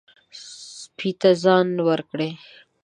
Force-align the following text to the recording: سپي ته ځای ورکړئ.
سپي 0.77 1.09
ته 1.19 1.29
ځای 1.43 1.67
ورکړئ. 1.89 2.31